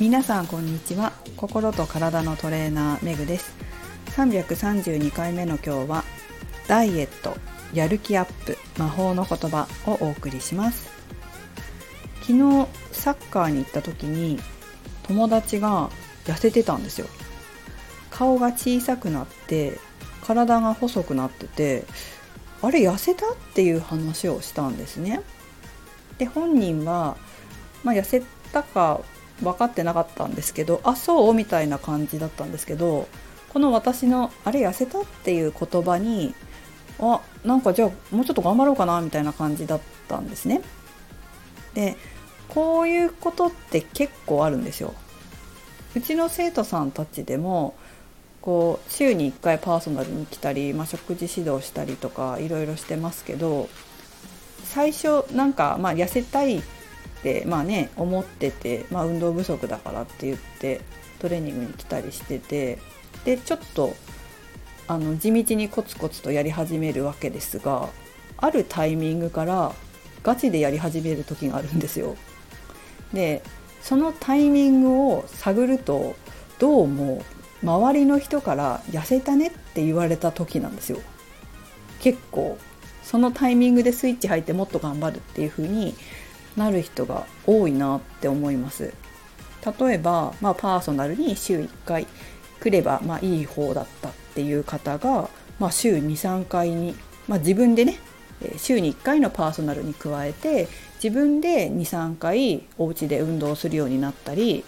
[0.00, 1.12] 皆さんこんにちは。
[1.36, 3.54] 心と体のトレーナーめぐです。
[4.16, 6.04] 332回目の今日は
[6.66, 7.36] ダイエット
[7.74, 10.88] やる気アップ魔法の言葉をお送りします。
[12.22, 14.38] 昨日サッカーに行った時に
[15.02, 15.90] 友達が
[16.24, 17.06] 痩せてたんですよ。
[18.10, 19.78] 顔が小さくなって
[20.24, 21.84] 体が細くなってて
[22.62, 25.20] あれ痩せたっていう話をしたんですね。
[26.16, 27.18] で本人は、
[27.84, 29.02] まあ、痩せたか
[29.42, 31.34] 分かってなかったんですけどあそう？
[31.34, 33.08] みたいな感じだったんですけど
[33.52, 36.34] この私の「あれ痩せた?」っていう言葉に
[36.98, 40.60] あなんかじゃあもうちょっと頑張ろうかなみたいな感じだったんですね。
[41.74, 41.96] で
[42.48, 44.92] こういうことって結構あるんですよ。
[45.94, 47.74] うちの生徒さんたちでも
[48.42, 53.68] こう週に1回パーソナルに来たり、まあ、食事指導したりとかいろいろしてますけど
[54.64, 56.62] 最初なんか、まあ、痩せたいっ
[57.22, 60.80] てまあね思ってて、まあ、運動不足だからって言って
[61.18, 62.78] トレーニングに来たりしてて
[63.24, 63.94] でちょっと
[64.88, 67.88] あの地道にコツコツとやり始めるわけですが
[68.36, 69.72] あるタイミングから
[70.22, 72.16] ガチでやり始める時があるんですよ。
[73.12, 73.42] で
[73.82, 76.16] そのタイミングを探ると
[76.58, 77.22] どうも
[77.62, 81.00] 周りの人から「痩せたね」って言われた時なんですよ。
[82.00, 82.58] 結構
[83.02, 85.94] そのタイミングでスイッチ入ってもっと頑張るっていう風に
[86.56, 88.92] なる人が多いなって思います。
[89.78, 92.06] 例えば、まあ、パーソナルに週1回
[92.60, 95.28] 来れば、まあ、いい方だったっていう方が、
[95.58, 96.94] まあ、週23回に、
[97.28, 97.98] まあ、自分でね
[98.56, 100.68] 週に1回のパーソナルに加えて
[101.02, 104.64] 自分で23回お家で運動するようになったり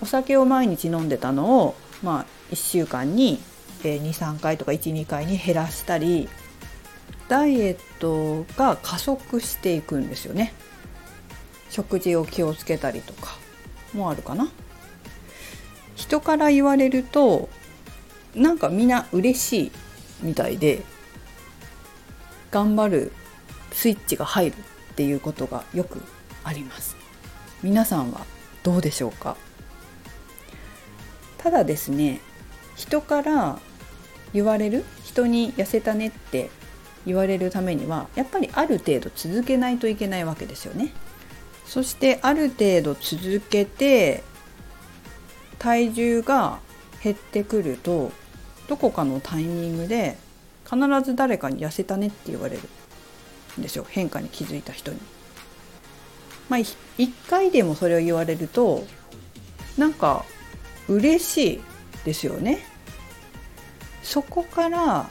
[0.00, 3.38] お酒を毎日飲んでたのを、まあ、1週間に
[3.82, 6.28] 23回とか12回に減らしたり
[7.28, 10.52] ダイエットが加速していくんですよね。
[11.72, 13.38] 食事を気をつけたりとか
[13.94, 14.52] もあるかな。
[15.96, 17.48] 人から言われると
[18.34, 19.72] なんかみんな嬉しい
[20.22, 20.82] みたいで
[22.50, 23.12] 頑張る
[23.72, 26.02] スイッチが入るっていうことがよく
[26.44, 26.94] あります。
[27.62, 28.26] 皆さんは
[28.62, 29.38] どうでしょうか？
[31.38, 32.20] ただですね
[32.76, 33.58] 人から
[34.34, 36.50] 言われる人に痩せたねって
[37.06, 40.92] 言われるためにはやっぱりある程度続けないといけないわけですよね。
[41.72, 44.22] そしてある程度続けて
[45.58, 46.58] 体重が
[47.02, 48.12] 減ってくると
[48.68, 50.18] どこかのタイミングで
[50.66, 52.62] 必ず誰かに痩せたねって言われる
[53.58, 54.98] んですよ変化に気づいた人に。
[56.50, 56.76] まあ一
[57.30, 58.84] 回でもそれを言われると
[59.78, 60.26] なんか
[60.88, 61.60] 嬉しい
[62.04, 62.58] ですよね。
[64.02, 65.08] そこから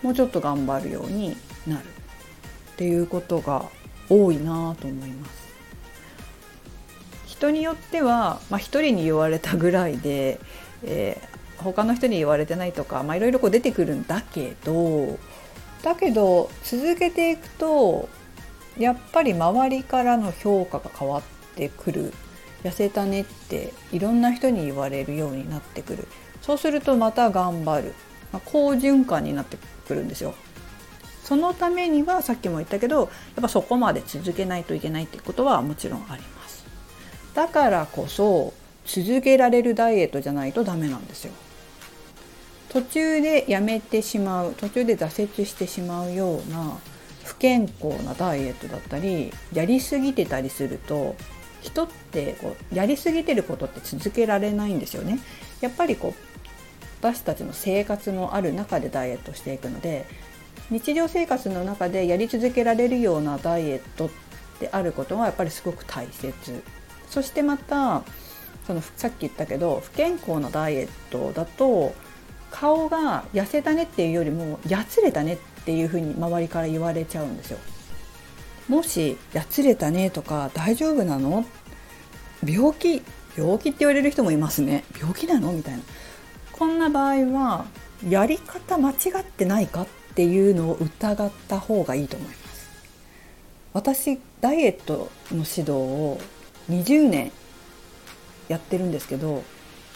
[0.00, 3.64] もうちょっと頑張るようになるっていうことが
[4.08, 5.45] 多いなと思います。
[7.38, 10.40] 人によっては、まあ、1人に言われたぐらいで、
[10.82, 15.18] えー、他の人に言われてないとか、まあ、いろいろこう出てくるんだけど
[15.82, 18.08] だけど続けていくと
[18.78, 21.22] やっぱり周りからの評価が変わっ
[21.54, 22.12] てくる
[22.62, 26.08] 痩せたねっていろんな人に言われるようになってくる
[26.40, 27.94] そうするとまた頑張る、
[28.32, 30.34] まあ、好循環になってくるんですよ。
[31.22, 33.08] そのためにはさっきも言ったけどやっ
[33.42, 36.35] ぱそこまで続けないといけないってことはもちろんあります。
[37.36, 38.54] だからこそ
[38.86, 41.32] 続けられるダイエットじゃないとダメなんですよ。
[42.70, 46.78] 途中でやめてしまう途中で挫折してしまうような
[47.24, 51.14] 不健康なダイエットだったりやりすぎてたりすると
[51.60, 55.18] 人ってこうやりすぎてることって続けられないんですよね。
[55.60, 56.20] やっぱりこう
[57.02, 60.06] 私たちの生活のある中でダイエットしていくので
[60.70, 64.10] 日常生活の中でやり続けられるようなダイエット
[64.58, 66.62] であることがやっぱりすごく大切
[67.08, 68.02] そしてまた
[68.66, 71.94] そのさっき言ったけど不健康なダイエットだと
[72.50, 77.58] 顔が痩せたねっていうよりもやつれたねっていうふうに周りから言われちゃうんですよ。
[78.68, 81.44] もしやつれたねとか大丈夫なの？
[82.44, 83.02] 病気？
[83.36, 84.84] 病気って言われる人もいますね。
[84.98, 85.52] 病気なの？
[85.52, 85.82] みたいな。
[86.52, 87.66] こんな場合は
[88.08, 92.70] やり方間違ってないかっていうのを疑った方がいいと思います。
[93.74, 96.18] 私ダイエットの指導を
[96.70, 97.32] 20年
[98.48, 99.42] やってるんですけど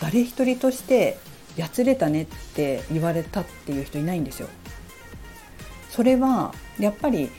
[0.00, 1.18] 誰一人として
[1.56, 4.48] 「やつれたね」って言われたっていう人いないんですよ。
[5.90, 7.30] それはやっぱり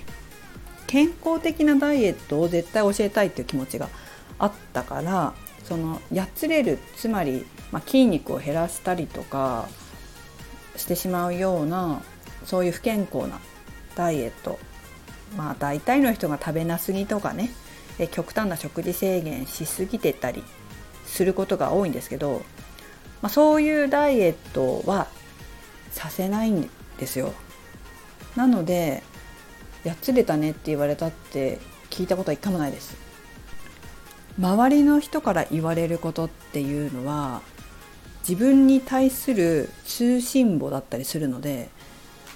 [0.87, 3.89] 健康的なダイエットを絶対教えたいっていう気持ちが
[4.37, 5.33] あったから
[5.63, 9.69] そのやつれるつまり、まあ、筋肉を減らしたりとか
[10.75, 12.01] してしまうような
[12.43, 13.39] そういう不健康な
[13.95, 14.57] ダイエット
[15.37, 17.51] まあ大体の人が食べなすぎとかね
[18.07, 20.43] 極端な食事制限しすぎてたり
[21.05, 22.43] することが多いんですけど、
[23.21, 25.07] まあ、そういうダイエットは
[25.91, 27.33] させないんですよ。
[28.35, 29.03] なので
[29.83, 31.59] やつれたねって言われたって
[31.89, 32.95] 聞いたことは一回もないです。
[34.39, 37.41] 周りの人から言われることっていうのは
[38.21, 41.69] 自分に対する通信簿だったりするので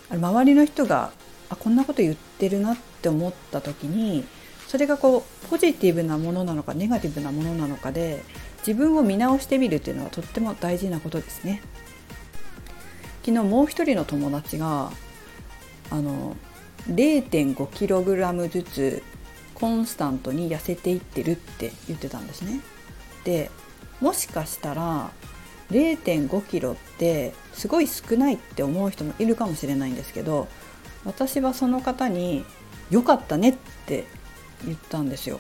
[0.10, 1.12] 周りの人が
[1.50, 4.26] あこんなこと言ってるなって思った時に
[4.74, 8.24] それがこうポジティブなものなのかネガティブなものなのかで
[8.66, 11.62] 自分を見直してみるっていうのはとっても大事なことですね。
[13.24, 14.92] 昨日もう一人の友達が
[15.92, 16.36] あの
[16.90, 19.04] 0.5kg ずつ
[19.54, 22.60] コンスタントに痩せていってるって言ってたんですね。
[23.26, 23.52] で
[24.02, 25.12] もしかしたら
[25.70, 30.48] 0.5キロってすごい少ないって思う人もいるかもしれないんですけど
[31.06, 32.44] 私はその方に
[32.90, 33.54] 「よかったね」っ
[33.86, 34.06] て
[34.66, 35.40] 言ったんですよ。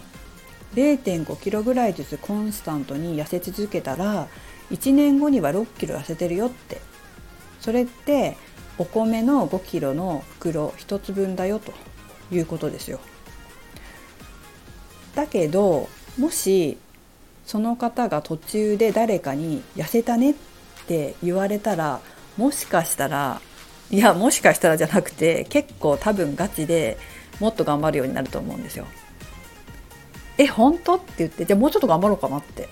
[0.75, 4.27] 0.5キロぐらいずつコンスタントに痩せ続けたら
[4.71, 6.81] 1年後には6キロ痩せてるよって
[7.59, 8.35] それって
[8.77, 11.73] お米の5キロの袋1つ分だよと
[12.31, 12.99] いうことですよ。
[15.15, 16.77] だけどもし
[17.45, 20.33] その方が途中で誰かに「痩せたね」っ
[20.87, 22.01] て言われたら
[22.35, 23.41] もしかしたら
[23.91, 26.97] いやもしかしたらじゃなくて結構多分ガチで
[27.39, 28.87] もっと頑張るようになると思うんですよ。
[30.37, 30.95] え本当？
[30.95, 32.69] って言ってじゃあもうちょっと頑張ろうかなって。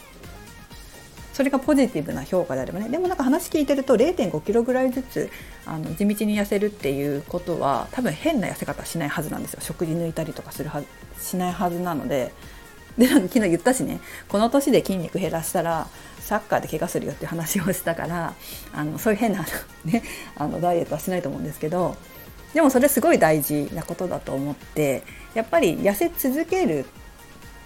[1.34, 2.90] それがポジティブな評価であればね。
[2.90, 5.30] でもなんか話聞いてると0 5キロぐらいずつ
[5.66, 9.60] あの地道に痩せるっていうことは多分変な痩せ方しないはずなんですよ。
[9.62, 10.84] 食事抜いたりとかするは
[11.18, 12.34] しないはずなので。
[12.98, 14.02] で昨日言ったしね。
[14.28, 15.88] この年で筋肉減らしたら
[16.20, 18.34] サッカーで怪我するよっていう話をしたから
[18.74, 19.46] あのそういう変な、
[19.86, 20.04] ね、
[20.36, 21.96] あのダイエットはしないと思うんですけど
[22.54, 25.04] でもそれすごい大事なことだと思って
[25.34, 26.86] やっぱり痩せ続ける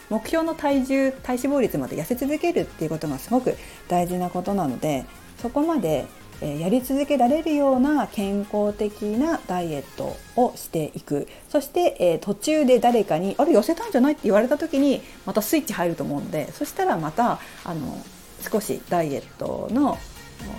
[0.10, 3.56] 目標の体重体脂肪率まで痩せ続けるっていうことがすごく
[3.88, 5.06] 大事なことなので
[5.42, 6.06] そこまで
[6.42, 17.98] やり続けられるような健康的なダイエットをしていくそして、え途中で誰かに「あれ痩せたんじゃない?」って言われた時にまたスイッチ入ると思うんでそしたらまたあの
[18.42, 19.98] 少しダイエットの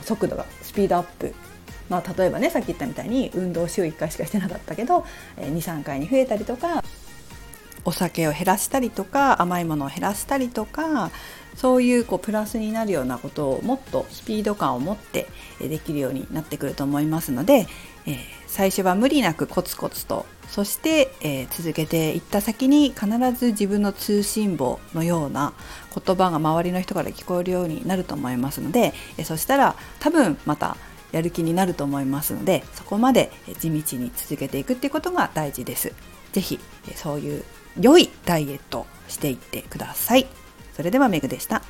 [0.02, 1.34] 速度がスピードアップ
[1.88, 5.04] まあ、例えばねさっき言ったみたいに運動週1回しかしてなかったけど
[5.36, 6.82] 23回に増えたりとか
[7.86, 11.10] お酒を減らしたりとか甘いものを減らしたりとか
[11.54, 15.26] そういうこうプラスになるようなことをもっとスピード感を持って
[15.60, 17.66] できるようになってくると思いますので、
[18.06, 18.16] えー、
[18.46, 25.54] 最初は無理なくコツコツとそして、えー、続けていった先に必ず自分の通信簿のような
[25.94, 30.76] 言葉が周りの人から聞こえるようになると思いますので、えー、そしたら多分また
[31.12, 35.92] やる気になると思いますのでそこまで地道に続けていくっていうことが大事です。
[36.32, 36.60] 是非
[36.94, 37.44] そういう
[37.80, 40.26] 良いダイエットしていってください。
[40.74, 41.62] それではメグでした。